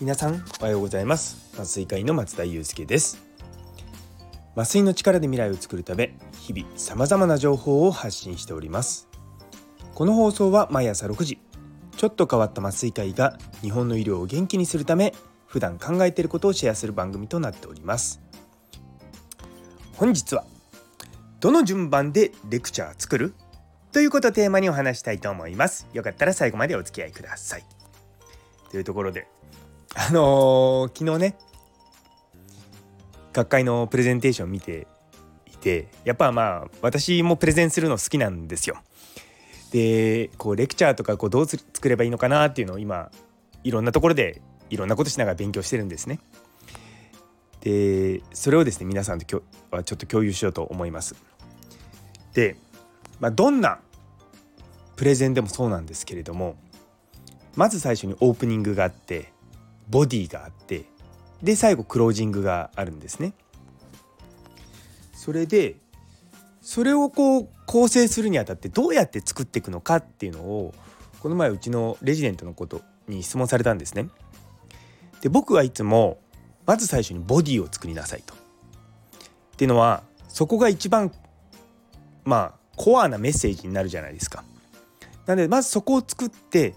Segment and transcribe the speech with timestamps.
[0.00, 1.52] 皆さんおはようございます。
[1.54, 3.22] 麻酔科医の松田祐介です。
[4.56, 9.06] 麻酔の力で未来を作るため日々様々な情報を発信しております。
[9.94, 11.38] この放送は毎朝6時
[11.96, 15.14] ちょっと変わった麻酔科医が日本の医療を元気にするため
[15.46, 18.20] 普段考えていることをシェアする番組となっております。
[19.94, 20.44] 本日は
[21.38, 23.34] どの順番でレクチャー作る？
[23.92, 25.86] ということをテーマにお話したいと思います。
[25.92, 27.64] よかったら最後までお付き合いください。
[28.70, 29.28] というところで
[29.96, 31.36] あのー、昨日ね
[33.32, 34.86] 学会のプレゼンテーション見て
[35.46, 38.76] いてやっぱまあ私もプレゼンするの好きなんですよ。
[39.72, 43.10] でこうレクチャーとかこうどう作ればいいのかなっていうのを今
[43.64, 46.20] いろんなところでいろんなことしながら勉強してるんですね。
[47.60, 51.16] でそれをですね皆さんと今日はちょっと共有しようと思います。
[52.34, 52.56] で、
[53.20, 53.78] まあ、どんな
[54.96, 56.56] プレゼンでもそうなんですけれども
[57.56, 59.32] まず最初にオープニングがあって
[59.88, 60.84] ボディがあって
[61.42, 63.34] で最後クロージングがあるんですね。
[65.12, 65.76] それで
[66.60, 70.74] それをこう構成するにあたってどうやって作っていくのかっていうのを
[71.20, 74.08] この前うちのレジデントのことに質問されたんですね。
[75.20, 76.18] で僕はいつも
[76.66, 78.34] まず最初にボディを作りなさいと。
[78.34, 78.36] っ
[79.56, 81.12] ていうのはそこが一番
[82.24, 84.44] まあコアなメッセージになるじゃないですか。
[85.26, 86.74] なのでまずそこを作って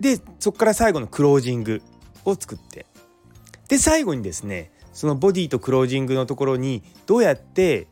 [0.00, 1.82] でそこから最後のクロージング
[2.24, 2.86] を作って
[3.68, 7.88] で最後にですねそのボディとクロージングのところにどうやって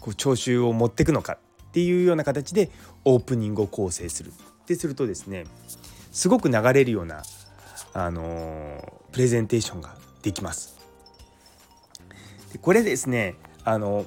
[0.00, 2.70] こう聴衆を持っていくのかっていうような形で
[3.04, 5.44] オープニングを構成するってするとですね
[6.10, 7.22] すごく流れるような、
[7.92, 10.78] あの、プレゼンテーションができます。
[12.52, 14.06] でこれですねあの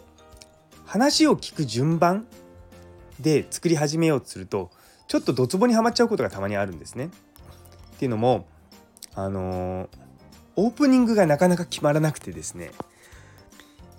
[0.85, 2.28] 話を聞く順番
[3.22, 4.69] で作り始めようとすると
[5.07, 7.09] ちょっとドツボにはまっちゃうことがたまにあるんですね。
[7.95, 8.47] っていうのも
[9.15, 9.89] あのー、
[10.55, 12.72] オープニングがなかなか決まらなくてですね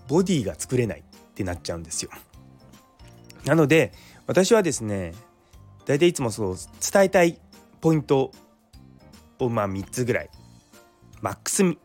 [0.09, 1.03] ボディが作れないっ
[1.35, 2.11] てなっちゃうんですよ。
[3.45, 3.93] なので
[4.27, 5.15] 私はですね
[5.87, 7.39] 大体いつもそう伝えたい
[7.81, 8.33] ポイント
[9.39, 10.31] をまあ3つぐらい
[11.21, 11.77] マックス3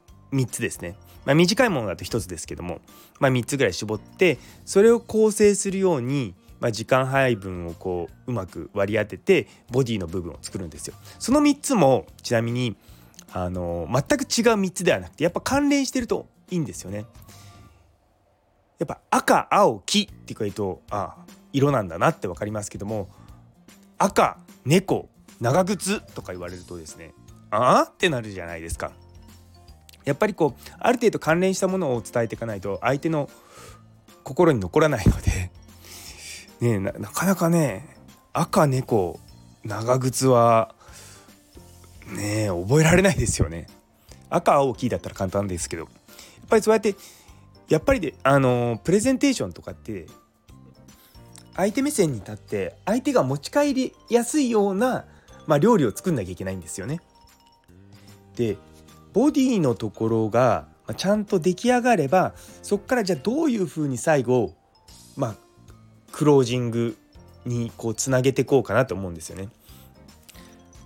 [0.47, 0.95] つですね、
[1.25, 2.81] まあ、短いものだと1つですけども、
[3.19, 10.95] まあ、3つぐらい絞ってそれを構成するようにまあ、時間配分をこううまく割り当ててボディの部分を作るんですよ。
[11.17, 12.75] その3つもちなみに
[13.31, 17.05] あの全く違う3つではなくてやっぱ関連してるといいんですよね。
[18.77, 21.15] やっぱ赤青黄って書いとあ
[21.51, 23.09] 色なんだなって分かりますけども
[23.97, 25.09] 赤猫
[25.41, 27.13] 長靴とか言われるとですね
[27.51, 28.91] ああってなるじゃないですか。
[30.05, 33.29] やっぱりこうある程度関連したものを伝えていかないと相手の
[34.23, 35.51] 心に残らないので
[36.59, 37.95] ねなかなかね
[38.33, 39.19] 赤猫
[39.63, 40.75] 長靴は
[42.07, 43.67] ね覚えられないですよね
[44.29, 45.89] 赤青黄だったら簡単ですけどやっ
[46.49, 46.95] ぱりそうやって
[47.67, 50.07] やっぱりであのプレゼンテーションとかって
[51.55, 55.05] 相手目線に立って相手が持ち帰りやすいような、
[55.45, 57.01] まあ、料理を作んなきゃいけないんですよね。
[58.35, 58.57] で
[59.13, 64.55] ボディのところがちゃんと出来上がればそこからじゃあどういうふうに最後
[65.17, 65.35] まあ
[66.11, 66.97] クロージング
[67.45, 69.49] にこうつなげていこうかなと思うんですよね。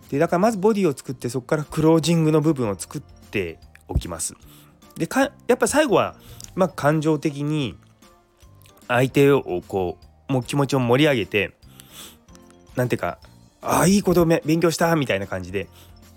[0.10, 4.36] でだからまずボディを作ってそこからクロージングの部分を作っておきます。
[4.96, 6.16] でかやっぱ最後は、
[6.56, 7.76] まあ、感情的に
[8.88, 9.98] 相手をこ
[10.30, 11.56] うもう気持ちを盛り上げて
[12.76, 13.18] なんていうか
[13.62, 15.68] ああいいこと勉強したみたいな感じで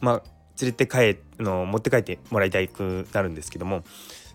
[0.01, 0.23] まあ
[0.61, 3.83] 連れて帰の持って帰ってもらいたくなるんですけども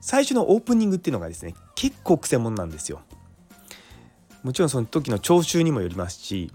[0.01, 3.01] 最初のオープニングっていうのがですね結構くせ者なんですよ。
[4.43, 6.51] もちろんその時の聴衆にもよりますし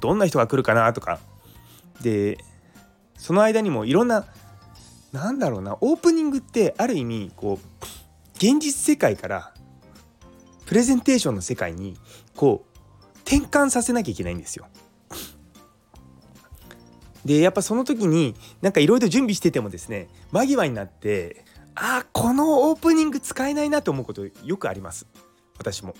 [0.00, 1.18] どんな人が来るかなとか
[2.02, 2.38] で
[3.16, 4.26] その間にもいろんな
[5.12, 7.86] なんだろうなオープニングってある意味こう
[8.34, 9.52] 現実世界から
[10.66, 11.96] プレゼンテーションの世界に
[12.34, 14.66] こう転換させなきゃいけないんですよ。
[17.24, 25.06] でやっぱその時になんかいろいろ準備しててもですね間際になってああこのオープニング使えないなと思うことよくあります
[25.58, 25.94] 私も。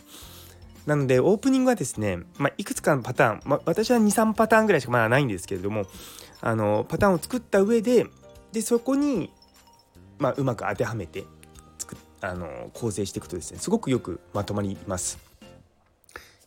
[0.86, 5.84] なのでオープニングはですね、まあ、いくつかのパターン、まあ、私は23パターンぐらいしかまだないんですけれども
[6.40, 8.06] あのパターンを作った上で
[8.52, 9.32] でそこに、
[10.18, 11.24] まあ、うまく当てはめて
[12.20, 15.18] あの構成していくとですねすごくよくまとまります。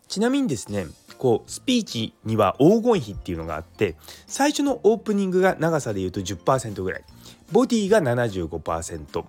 [0.07, 0.87] ちなみにですね
[1.19, 3.95] こうスピーチには黄金比っていうのがあって
[4.25, 7.03] 最初のオープニングが長さでいうと10%ぐらい
[7.51, 9.25] ボディが75%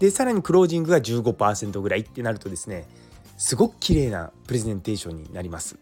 [0.00, 2.88] でさらにクロージングが15%ぐらいってなるとですね
[3.36, 5.78] すごく綺麗なプレゼンテーションになります。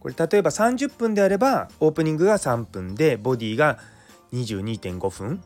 [0.00, 3.78] これ例えば30分であればオープニングが3分でボディが
[4.32, 5.42] 22.5分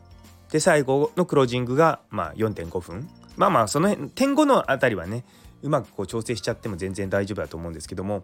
[0.49, 5.25] で最後のクロージングがまあ4.5分まあまあその辺点5のあたりはね
[5.61, 8.23] うまくこう調整しちゃっても全然大丈夫だと思うんですけども。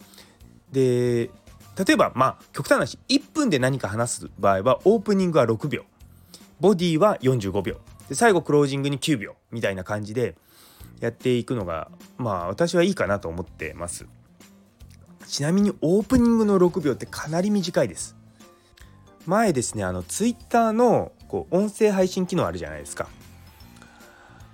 [0.72, 1.30] で
[1.78, 5.84] 例えばまあ極端な話1分で何か話す場合はオープニングは6秒。
[6.62, 7.78] ボディは45秒。
[8.08, 9.36] で最後クロージングに9秒。
[9.52, 10.36] みたいな感じで
[11.02, 14.06] やっていくのがまあ私はいいかなと思ってます。
[15.28, 18.16] ちなみにオープニングの6秒ってかなり短いです。
[19.26, 23.08] 前ですねあのツイッターのこう音声配信機能あるじゃないですか。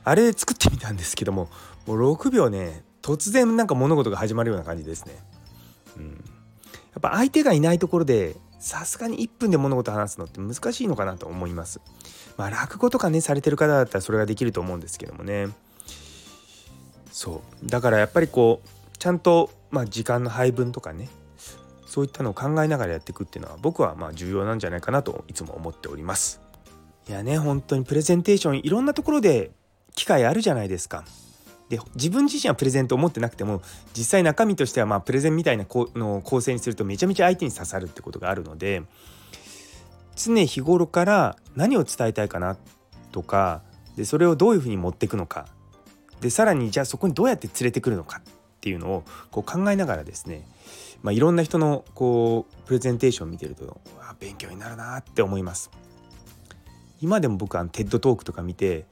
[0.03, 1.49] あれ作ってみたんですけども
[1.85, 5.13] もう6秒ね突然なんか物事が始まるような感じですね、
[5.97, 6.11] うん、や
[6.99, 11.81] っぱ相手がいないところでさすがに1分で物事話すのって難しいのかなと思います。
[12.37, 15.47] まあ落語とかねされてる方だったらそれができると思うんですけどもね。
[17.17, 17.67] そう。
[17.67, 21.09] だからやっぱりこうちゃんと、まあ、時間の配分とかね
[21.87, 26.39] そういったのを考えながらやっていくっていうのは僕はまあ重要なんじゃないかなといつも思っております。
[27.09, 29.49] いやね本当にプレゼンテーションいろんなところで
[29.95, 31.05] 機会あるじゃないですか。
[31.69, 33.63] で自分自身はプレゼント思ってなくても
[33.95, 38.83] 実際中身としてはまあプレゼンみたいなこの構成にするとめちゃめちゃ相手に刺さるってことがあるので
[40.15, 42.57] 常日頃から何を伝えたいかな
[43.11, 43.63] とか
[43.95, 45.47] でそれをどういうふうに持っていくのか
[46.21, 50.47] でさらにじゃあそこにどうやって連れてくるのかっていうのをこう考えながらですね、
[51.03, 55.69] まあ、いろんな人のこうプレゼンテーションを見てるとあ勉強になるなって思います。
[56.99, 58.85] 今でも僕はテッドトークとか見て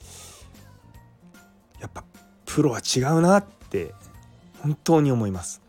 [1.80, 2.04] やっぱ
[2.46, 3.94] プロは違うなって
[4.62, 5.62] 本当に思います。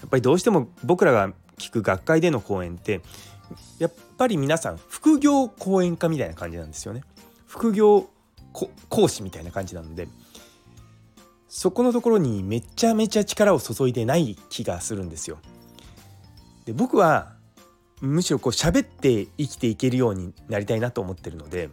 [0.00, 3.00] やっぱりどうしても僕らが聞く学会での講演って
[3.78, 7.02] やっぱり皆さん副業講演家みたいな感じなんですよね。
[7.46, 8.08] 副業
[8.88, 10.08] 講師みたいな感じなので
[11.48, 15.38] そこのところにめちゃめちゃ力を注いでない気がするんですよ。
[16.66, 17.32] で僕は
[18.00, 21.70] むしろこう喋って生きていけるようになりたいなと思ってるので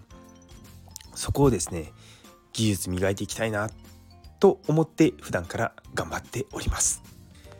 [1.13, 1.91] そこをですね
[2.53, 3.69] 技術磨いていきたいな
[4.39, 7.03] と思って普段から頑張っております。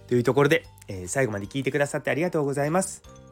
[0.07, 3.24] というところで、えー、最後まで聞いてくださってありがとうございます。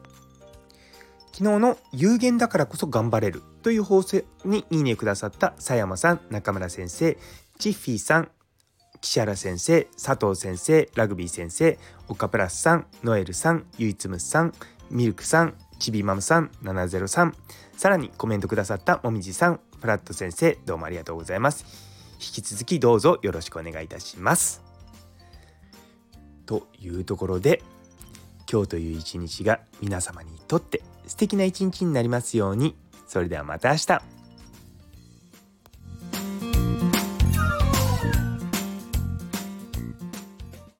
[1.34, 7.18] 昨日の有限だからこそ頑張れるという放送にいいねくださった佐山さん、中村先生、
[7.58, 8.28] チッフィーさん、
[9.00, 11.76] 岸原先生、佐藤先生、ラグビー先生、
[12.06, 14.52] 岡プラスさん、ノエルさん、ゆいつむさん、
[14.92, 17.32] ミルクさん、ちびマムさん、703、
[17.76, 21.66] さらにコメントくださったもみじさん、フラット先生、どうもありがとうございます。
[22.20, 24.62] 引き続きどうぞよろしくお願いいたします。
[26.46, 27.60] というところで、
[28.48, 32.76] 今日という一日が皆様にとって素敵な一日になりますように。
[33.06, 34.13] それではまた明日。